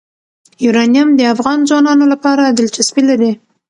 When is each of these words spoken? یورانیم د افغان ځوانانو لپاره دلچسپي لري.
یورانیم 0.65 1.09
د 1.15 1.21
افغان 1.33 1.59
ځوانانو 1.69 2.05
لپاره 2.13 2.43
دلچسپي 2.57 3.03
لري. 3.09 3.31